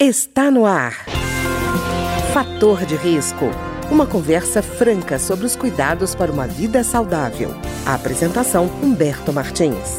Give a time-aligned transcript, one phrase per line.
[0.00, 0.92] Está no ar.
[2.32, 3.46] Fator de risco.
[3.90, 7.50] Uma conversa franca sobre os cuidados para uma vida saudável.
[7.84, 9.98] A apresentação Humberto Martins.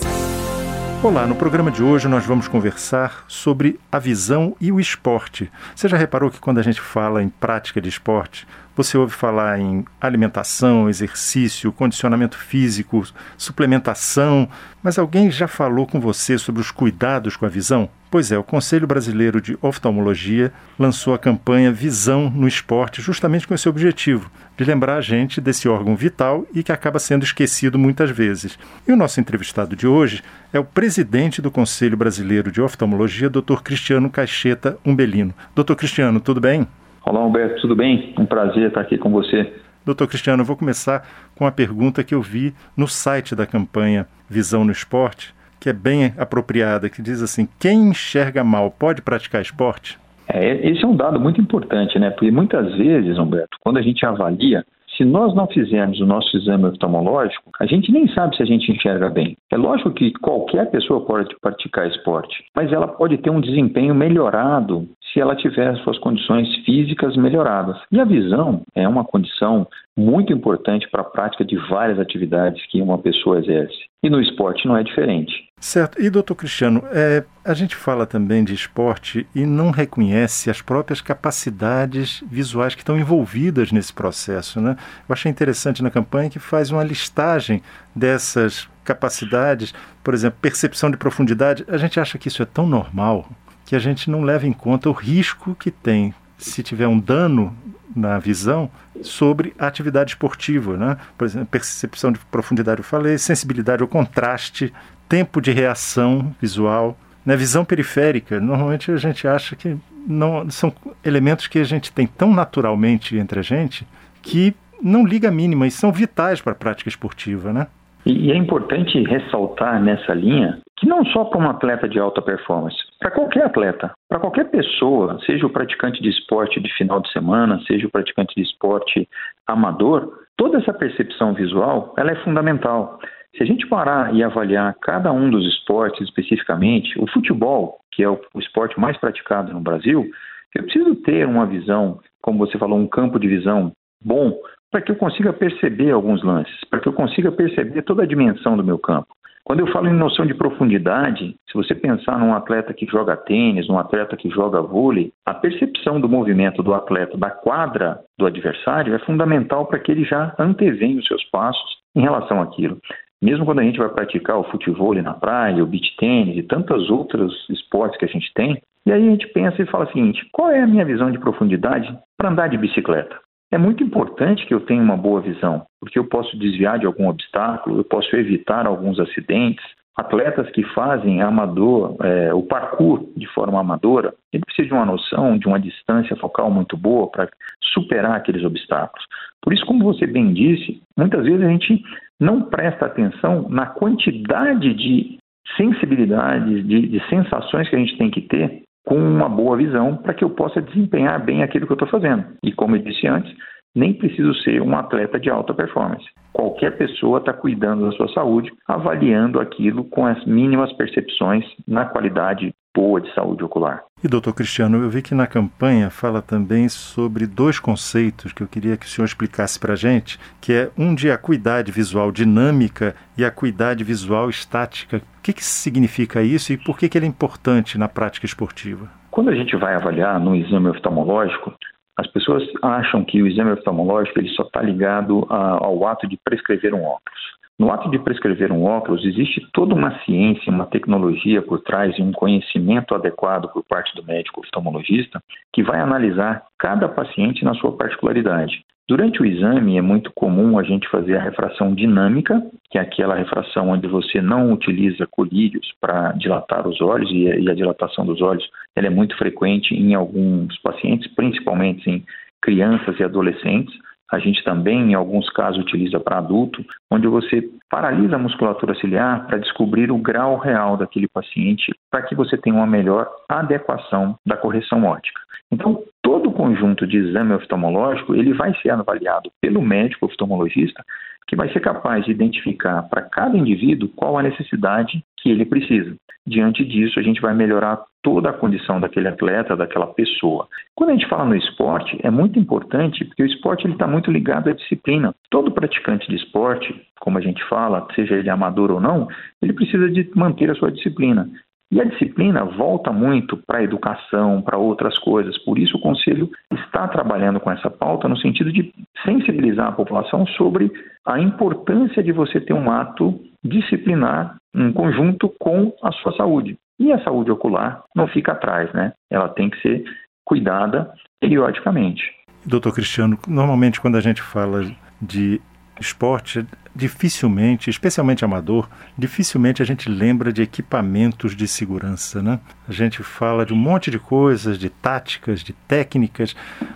[1.03, 5.51] Olá, no programa de hoje nós vamos conversar sobre a visão e o esporte.
[5.75, 8.47] Você já reparou que quando a gente fala em prática de esporte,
[8.77, 13.05] você ouve falar em alimentação, exercício, condicionamento físico,
[13.37, 14.47] suplementação,
[14.81, 17.89] mas alguém já falou com você sobre os cuidados com a visão?
[18.11, 23.53] Pois é, o Conselho Brasileiro de Oftalmologia lançou a campanha Visão no Esporte justamente com
[23.53, 28.09] esse objetivo, de lembrar a gente desse órgão vital e que acaba sendo esquecido muitas
[28.09, 28.57] vezes.
[28.87, 33.61] E o nosso entrevistado de hoje é o presidente do Conselho Brasileiro de Oftalmologia, Dr.
[33.63, 35.31] Cristiano Caixeta Umbelino.
[35.53, 36.67] Doutor Cristiano, tudo bem?
[37.05, 38.15] Olá, Humberto, tudo bem?
[38.17, 39.53] Um prazer estar aqui com você.
[39.85, 44.07] Doutor Cristiano, eu vou começar com a pergunta que eu vi no site da campanha
[44.27, 49.41] Visão no Esporte, que é bem apropriada, que diz assim: quem enxerga mal pode praticar
[49.41, 49.97] esporte?
[50.27, 52.11] É, esse é um dado muito importante, né?
[52.11, 54.63] Porque muitas vezes, Humberto, quando a gente avalia
[54.99, 58.69] se nós não fizermos o nosso exame oftalmológico, a gente nem sabe se a gente
[58.69, 59.37] enxerga bem.
[59.49, 64.89] É lógico que qualquer pessoa pode praticar esporte, mas ela pode ter um desempenho melhorado
[65.13, 67.77] se ela tiver suas condições físicas melhoradas.
[67.89, 72.81] E a visão é uma condição muito importante para a prática de várias atividades que
[72.81, 73.77] uma pessoa exerce.
[74.03, 75.33] E no esporte não é diferente.
[75.59, 76.01] Certo.
[76.01, 81.01] E, doutor Cristiano, é, a gente fala também de esporte e não reconhece as próprias
[81.01, 84.61] capacidades visuais que estão envolvidas nesse processo.
[84.61, 84.77] Né?
[85.07, 87.61] Eu achei interessante na campanha que faz uma listagem
[87.93, 91.65] dessas capacidades, por exemplo, percepção de profundidade.
[91.67, 93.29] A gente acha que isso é tão normal
[93.65, 97.55] que a gente não leva em conta o risco que tem se tiver um dano
[97.95, 98.69] na visão
[99.01, 100.97] sobre a atividade esportiva, né?
[101.17, 104.73] Por exemplo, percepção de profundidade, eu falei, sensibilidade ao contraste,
[105.09, 107.35] tempo de reação visual, né?
[107.35, 108.39] visão periférica.
[108.39, 109.75] Normalmente a gente acha que
[110.07, 110.71] não são
[111.03, 113.85] elementos que a gente tem tão naturalmente entre a gente
[114.21, 117.67] que não liga a mínima e são vitais para a prática esportiva, né?
[118.05, 122.77] E é importante ressaltar nessa linha que não só para um atleta de alta performance,
[122.97, 127.59] para qualquer atleta, para qualquer pessoa, seja o praticante de esporte de final de semana,
[127.67, 129.07] seja o praticante de esporte
[129.45, 132.99] amador, toda essa percepção visual ela é fundamental.
[133.35, 138.09] Se a gente parar e avaliar cada um dos esportes especificamente, o futebol, que é
[138.09, 140.09] o, esporte mais praticado no Brasil,
[140.55, 143.71] eu preciso ter uma visão, como você falou, um campo de visão
[144.03, 144.33] bom
[144.71, 148.57] para que eu consiga perceber alguns lances, para que eu consiga perceber toda a dimensão
[148.57, 149.07] do meu campo.
[149.43, 153.67] Quando eu falo em noção de profundidade, se você pensar num atleta que joga tênis,
[153.67, 158.93] num atleta que joga vôlei, a percepção do movimento do atleta da quadra do adversário
[158.93, 162.77] é fundamental para que ele já antevenha os seus passos em relação àquilo.
[163.21, 166.89] Mesmo quando a gente vai praticar o futebol na praia, o beach tênis e tantos
[166.89, 170.27] outros esportes que a gente tem, e aí a gente pensa e fala o seguinte:
[170.31, 173.19] qual é a minha visão de profundidade para andar de bicicleta?
[173.51, 177.09] É muito importante que eu tenha uma boa visão, porque eu posso desviar de algum
[177.09, 179.63] obstáculo, eu posso evitar alguns acidentes.
[179.99, 185.37] Atletas que fazem amador, é, o parkour de forma amadora, ele precisa de uma noção,
[185.37, 187.27] de uma distância focal muito boa para
[187.73, 189.05] superar aqueles obstáculos.
[189.41, 191.83] Por isso, como você bem disse, muitas vezes a gente
[192.17, 195.17] não presta atenção na quantidade de
[195.57, 200.13] sensibilidades, de, de sensações que a gente tem que ter com uma boa visão para
[200.13, 202.23] que eu possa desempenhar bem aquilo que eu estou fazendo.
[202.41, 203.35] E como eu disse antes,
[203.75, 206.05] nem preciso ser um atleta de alta performance.
[206.33, 212.53] Qualquer pessoa está cuidando da sua saúde, avaliando aquilo com as mínimas percepções na qualidade
[212.75, 213.83] boa de saúde ocular.
[214.03, 218.47] E doutor Cristiano, eu vi que na campanha fala também sobre dois conceitos que eu
[218.47, 222.95] queria que o senhor explicasse para a gente, que é um de acuidade visual dinâmica
[223.17, 224.97] e acuidade visual estática.
[224.97, 228.89] O que, que significa isso e por que, que ele é importante na prática esportiva?
[229.11, 231.53] Quando a gente vai avaliar no exame oftalmológico,
[231.99, 236.17] as pessoas acham que o exame oftalmológico ele só está ligado a, ao ato de
[236.23, 237.19] prescrever um óculos.
[237.59, 242.01] No ato de prescrever um óculos, existe toda uma ciência, uma tecnologia por trás e
[242.01, 245.21] um conhecimento adequado por parte do médico oftalmologista
[245.51, 248.63] que vai analisar cada paciente na sua particularidade.
[248.89, 252.41] Durante o exame, é muito comum a gente fazer a refração dinâmica,
[252.71, 257.53] que é aquela refração onde você não utiliza colírios para dilatar os olhos, e a
[257.53, 258.43] dilatação dos olhos
[258.75, 262.03] ela é muito frequente em alguns pacientes, principalmente em
[262.41, 263.75] crianças e adolescentes.
[264.11, 269.27] A gente também, em alguns casos, utiliza para adulto, onde você paralisa a musculatura ciliar
[269.27, 274.35] para descobrir o grau real daquele paciente, para que você tenha uma melhor adequação da
[274.35, 275.28] correção óptica.
[275.51, 280.83] Então, todo o conjunto de exame oftalmológico ele vai ser avaliado pelo médico oftalmologista,
[281.27, 285.95] que vai ser capaz de identificar para cada indivíduo qual a necessidade que ele precisa.
[286.25, 290.47] diante disso, a gente vai melhorar toda a condição daquele atleta, daquela pessoa.
[290.75, 294.49] Quando a gente fala no esporte, é muito importante porque o esporte está muito ligado
[294.49, 295.13] à disciplina.
[295.29, 299.07] Todo praticante de esporte, como a gente fala, seja ele amador ou não,
[299.41, 301.29] ele precisa de manter a sua disciplina.
[301.71, 305.37] E a disciplina volta muito para a educação, para outras coisas.
[305.43, 308.73] Por isso, o Conselho está trabalhando com essa pauta no sentido de
[309.05, 310.71] sensibilizar a população sobre
[311.05, 316.57] a importância de você ter um ato disciplinar em conjunto com a sua saúde.
[316.79, 318.93] E a saúde ocular não fica atrás, né?
[319.11, 319.83] Ela tem que ser
[320.25, 322.03] cuidada periodicamente.
[322.45, 324.63] Doutor Cristiano, normalmente quando a gente fala
[325.01, 325.41] de
[325.79, 326.45] esporte,
[326.75, 332.39] dificilmente, especialmente amador, dificilmente a gente lembra de equipamentos de segurança, né?
[332.67, 336.35] A gente fala de um monte de coisas, de táticas, de técnicas,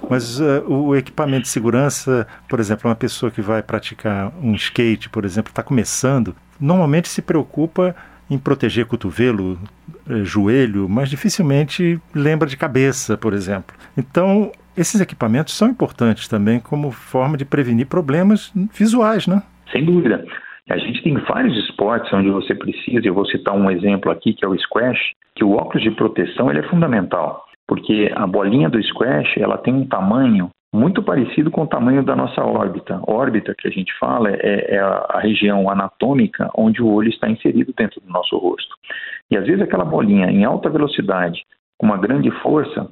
[0.09, 5.09] mas uh, o equipamento de segurança, por exemplo, uma pessoa que vai praticar um skate,
[5.09, 7.95] por exemplo, está começando, normalmente se preocupa
[8.30, 9.60] em proteger cotovelo,
[10.10, 13.75] eh, joelho, mas dificilmente lembra de cabeça, por exemplo.
[13.98, 19.44] Então, esses equipamentos são importantes também como forma de prevenir problemas visuais, né?
[19.72, 20.25] Sem dúvida.
[20.70, 24.46] A gente tem vários esportes onde você precisa, eu vou citar um exemplo aqui que
[24.46, 25.00] é o squash,
[25.36, 29.74] que o óculos de proteção ele é fundamental, porque a bolinha do squash ela tem
[29.74, 33.00] um tamanho muito parecido com o tamanho da nossa órbita.
[33.08, 37.72] Órbita que a gente fala é, é a região anatômica onde o olho está inserido
[37.78, 38.75] dentro do nosso rosto.
[39.30, 41.46] E às vezes aquela bolinha em alta velocidade,
[41.78, 42.90] com uma grande força,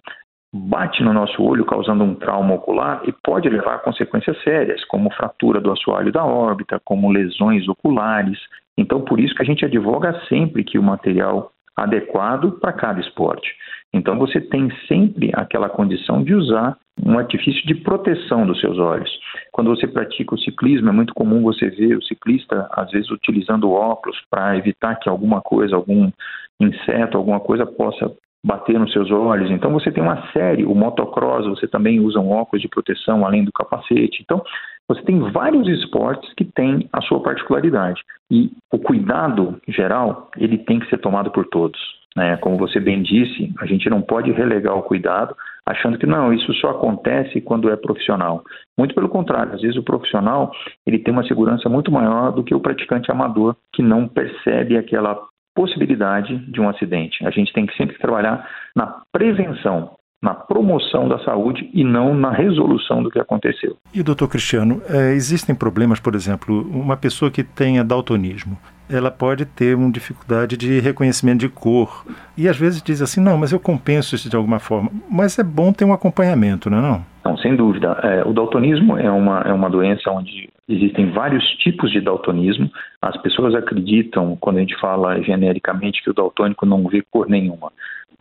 [0.53, 5.11] bate no nosso olho, causando um trauma ocular e pode levar a consequências sérias, como
[5.13, 8.37] fratura do assoalho da órbita, como lesões oculares.
[8.77, 13.55] Então, por isso que a gente advoga sempre que o material adequado para cada esporte.
[13.93, 19.09] Então, você tem sempre aquela condição de usar um artifício de proteção dos seus olhos.
[19.51, 23.71] Quando você pratica o ciclismo, é muito comum você ver o ciclista, às vezes, utilizando
[23.71, 26.11] óculos para evitar que alguma coisa, algum
[26.59, 28.11] inseto, alguma coisa possa
[28.43, 29.51] bater nos seus olhos.
[29.51, 33.43] Então você tem uma série, o motocross, você também usa um óculos de proteção além
[33.43, 34.21] do capacete.
[34.21, 34.41] Então
[34.87, 38.01] você tem vários esportes que têm a sua particularidade.
[38.29, 41.79] E o cuidado geral, ele tem que ser tomado por todos.
[42.15, 42.35] Né?
[42.37, 45.35] Como você bem disse, a gente não pode relegar o cuidado
[45.71, 48.43] achando que não, isso só acontece quando é profissional.
[48.77, 50.51] Muito pelo contrário, às vezes o profissional
[50.85, 55.19] ele tem uma segurança muito maior do que o praticante amador que não percebe aquela
[55.55, 57.25] possibilidade de um acidente.
[57.25, 62.31] A gente tem que sempre trabalhar na prevenção, na promoção da saúde e não na
[62.31, 63.75] resolução do que aconteceu.
[63.93, 68.57] E doutor Cristiano, é, existem problemas, por exemplo, uma pessoa que tenha daltonismo,
[68.91, 72.05] ela pode ter uma dificuldade de reconhecimento de cor
[72.37, 74.91] e às vezes diz assim, não, mas eu compenso isso de alguma forma.
[75.09, 77.05] Mas é bom ter um acompanhamento, não é não?
[77.23, 77.97] Não, sem dúvida.
[78.03, 82.69] É, o daltonismo é uma, é uma doença onde existem vários tipos de daltonismo.
[83.01, 87.71] As pessoas acreditam, quando a gente fala genericamente, que o daltônico não vê cor nenhuma.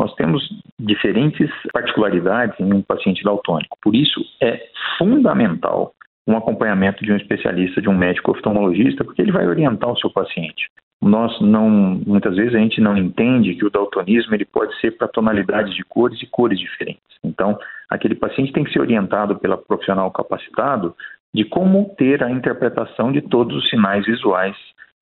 [0.00, 0.42] Nós temos
[0.78, 3.76] diferentes particularidades em um paciente daltônico.
[3.82, 4.58] Por isso, é
[4.96, 5.92] fundamental
[6.26, 10.08] um acompanhamento de um especialista, de um médico oftalmologista, porque ele vai orientar o seu
[10.08, 10.70] paciente.
[11.02, 15.06] Nós não, muitas vezes a gente não entende que o daltonismo ele pode ser para
[15.06, 17.02] tonalidades de cores e cores diferentes.
[17.22, 17.58] Então,
[17.90, 20.96] aquele paciente tem que ser orientado pela profissional capacitado
[21.34, 24.56] de como ter a interpretação de todos os sinais visuais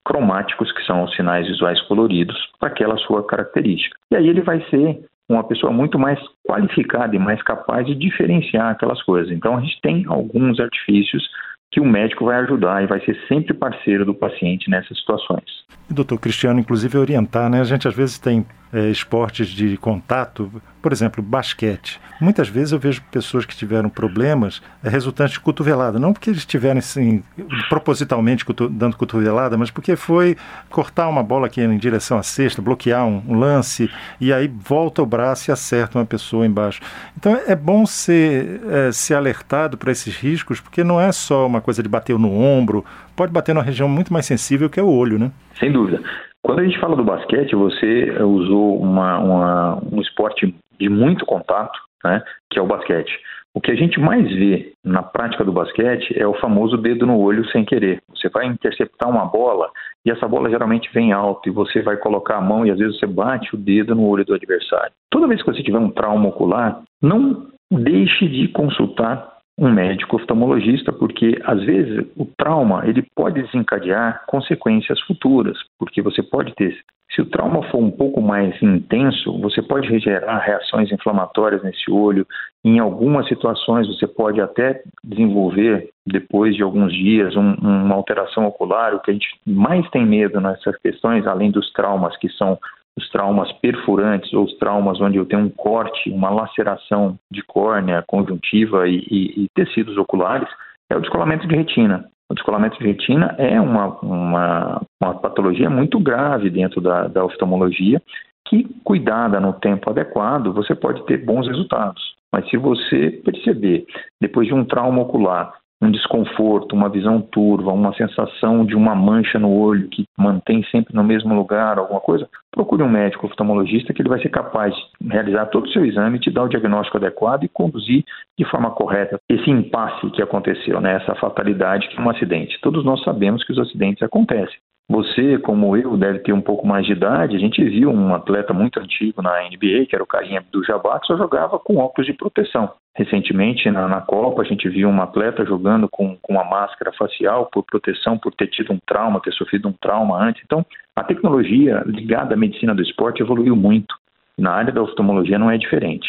[0.09, 3.95] cromáticos, que são os sinais visuais coloridos, para aquela sua característica.
[4.11, 6.19] E aí ele vai ser uma pessoa muito mais
[6.49, 9.31] qualificada e mais capaz de diferenciar aquelas coisas.
[9.31, 11.29] Então a gente tem alguns artifícios
[11.71, 15.45] que o médico vai ajudar e vai ser sempre parceiro do paciente nessas situações.
[15.91, 17.61] E doutor Cristiano, inclusive, orientar, né?
[17.61, 20.51] A gente às vezes tem é, esportes de contato,
[20.83, 22.01] por exemplo, basquete.
[22.21, 26.41] Muitas vezes eu vejo pessoas que tiveram problemas é, resultantes de cotovelada, não porque eles
[26.41, 27.23] estiverem assim,
[27.69, 30.37] propositalmente dando cotovelada, mas porque foi
[30.69, 35.03] cortar uma bola aqui em direção à cesta, bloquear um, um, lance e aí volta
[35.03, 36.81] o braço e acerta uma pessoa embaixo.
[37.17, 41.61] Então é bom ser, é, ser alertado para esses riscos, porque não é só uma
[41.61, 42.85] coisa de bater no ombro,
[43.17, 45.31] pode bater numa região muito mais sensível que é o olho, né?
[45.59, 46.03] Sem dúvida.
[46.42, 51.78] Quando a gente fala do basquete, você usou uma, uma, um esporte de muito contato,
[52.04, 53.18] né, que é o basquete.
[53.54, 57.18] O que a gente mais vê na prática do basquete é o famoso dedo no
[57.18, 58.00] olho sem querer.
[58.11, 59.68] Você vai interceptar uma bola
[60.07, 62.99] e essa bola geralmente vem alto e você vai colocar a mão e às vezes
[62.99, 64.92] você bate o dedo no olho do adversário.
[65.11, 70.93] Toda vez que você tiver um trauma ocular, não deixe de consultar um médico oftalmologista,
[70.93, 76.79] porque às vezes o trauma ele pode desencadear consequências futuras, porque você pode ter,
[77.11, 82.25] se o trauma for um pouco mais intenso, você pode gerar reações inflamatórias nesse olho.
[82.65, 88.95] Em algumas situações você pode até desenvolver depois de alguns dias um, uma alteração ocular.
[88.95, 92.57] O que a gente mais tem medo nessas questões, além dos traumas que são
[92.99, 98.05] os traumas perfurantes ou os traumas onde eu tenho um corte, uma laceração de córnea,
[98.07, 100.49] conjuntiva e, e, e tecidos oculares,
[100.90, 102.05] é o descolamento de retina.
[102.31, 108.02] O descolamento de retina é uma, uma, uma patologia muito grave dentro da, da oftalmologia
[108.47, 112.02] que, cuidada no tempo adequado, você pode ter bons resultados.
[112.33, 113.87] Mas se você perceber,
[114.21, 119.38] depois de um trauma ocular, um desconforto, uma visão turva, uma sensação de uma mancha
[119.38, 124.02] no olho que mantém sempre no mesmo lugar, alguma coisa, procure um médico oftalmologista que
[124.02, 127.44] ele vai ser capaz de realizar todo o seu exame, te dar o diagnóstico adequado
[127.44, 128.04] e conduzir
[128.37, 130.97] de forma correta esse impasse que aconteceu, né?
[130.97, 132.58] essa fatalidade que é um acidente.
[132.61, 134.58] Todos nós sabemos que os acidentes acontecem.
[134.90, 137.37] Você, como eu, deve ter um pouco mais de idade.
[137.37, 140.99] A gente viu um atleta muito antigo na NBA, que era o Karim do Jabbar,
[141.00, 142.73] que só jogava com óculos de proteção.
[142.97, 147.47] Recentemente, na, na, Copa, a gente viu um atleta jogando com, com uma máscara facial
[147.52, 150.42] por proteção, por ter tido um trauma, ter sofrido um trauma antes.
[150.45, 150.64] Então,
[150.97, 153.95] a tecnologia ligada à medicina do esporte evoluiu muito.
[154.38, 156.09] Na área da oftalmologia não é diferente.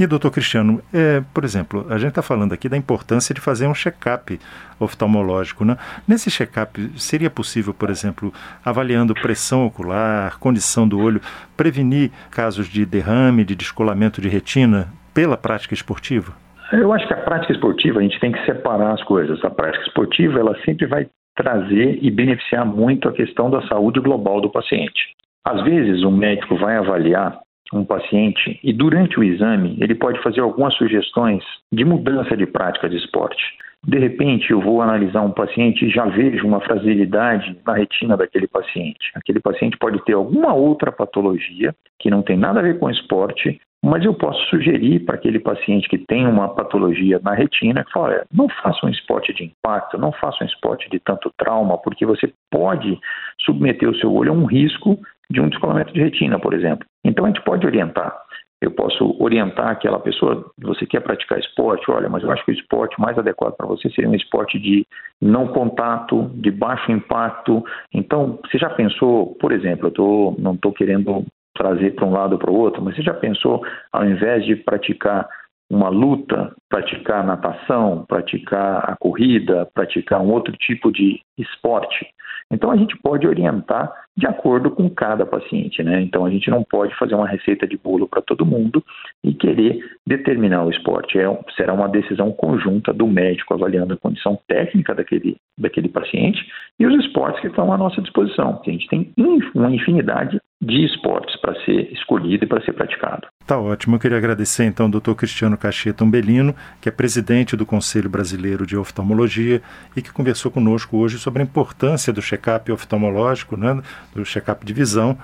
[0.00, 3.66] E, doutor Cristiano, é, por exemplo, a gente está falando aqui da importância de fazer
[3.66, 4.40] um check-up
[4.80, 5.62] oftalmológico.
[5.62, 5.76] Né?
[6.08, 8.32] Nesse check-up, seria possível, por exemplo,
[8.64, 11.20] avaliando pressão ocular, condição do olho,
[11.54, 16.32] prevenir casos de derrame, de descolamento de retina pela prática esportiva?
[16.72, 19.44] Eu acho que a prática esportiva, a gente tem que separar as coisas.
[19.44, 24.40] A prática esportiva, ela sempre vai trazer e beneficiar muito a questão da saúde global
[24.40, 25.14] do paciente.
[25.44, 27.38] Às vezes, o médico vai avaliar
[27.72, 32.88] um paciente e durante o exame ele pode fazer algumas sugestões de mudança de prática
[32.88, 33.42] de esporte.
[33.82, 38.46] De repente, eu vou analisar um paciente e já vejo uma fragilidade na retina daquele
[38.46, 39.10] paciente.
[39.14, 43.58] Aquele paciente pode ter alguma outra patologia que não tem nada a ver com esporte,
[43.82, 48.26] mas eu posso sugerir para aquele paciente que tem uma patologia na retina que fala,
[48.30, 52.30] não faça um esporte de impacto, não faça um esporte de tanto trauma, porque você
[52.50, 52.98] pode
[53.40, 54.98] submeter o seu olho a um risco
[55.30, 56.86] de um descolamento de retina, por exemplo.
[57.04, 58.14] Então a gente pode orientar.
[58.60, 62.54] Eu posso orientar aquela pessoa, você quer praticar esporte, olha, mas eu acho que o
[62.54, 64.86] esporte mais adequado para você seria um esporte de
[65.20, 67.64] não contato, de baixo impacto.
[67.94, 72.32] Então, você já pensou, por exemplo, eu tô, não estou querendo trazer para um lado
[72.32, 75.26] ou para o outro, mas você já pensou, ao invés de praticar
[75.70, 82.06] uma luta, praticar natação, praticar a corrida, praticar um outro tipo de esporte.
[82.50, 86.02] Então a gente pode orientar de acordo com cada paciente, né?
[86.02, 88.84] Então a gente não pode fazer uma receita de bolo para todo mundo
[89.24, 91.18] e querer determinar o esporte.
[91.18, 96.44] É, será uma decisão conjunta do médico avaliando a condição técnica daquele, daquele paciente
[96.78, 98.60] e os esportes que estão à nossa disposição.
[98.66, 99.12] A gente tem
[99.54, 103.28] uma infinidade de esportes para ser escolhido e para ser praticado.
[103.46, 103.96] Tá ótimo.
[103.96, 105.14] Eu queria agradecer então ao Dr.
[105.14, 109.62] Cristiano Cacheta Umbelino, que é presidente do Conselho Brasileiro de Oftalmologia
[109.96, 113.80] e que conversou conosco hoje sobre a importância do check-up oftalmológico, né,
[114.14, 115.16] do check-up de visão,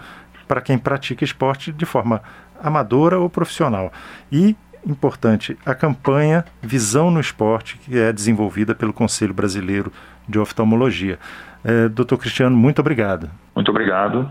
[0.49, 2.23] para quem pratica esporte de forma
[2.59, 3.93] amadora ou profissional.
[4.33, 9.93] E importante, a campanha Visão no Esporte, que é desenvolvida pelo Conselho Brasileiro
[10.29, 11.19] de Oftalmologia.
[11.65, 13.29] É, doutor Cristiano, muito obrigado.
[13.55, 14.31] Muito obrigado.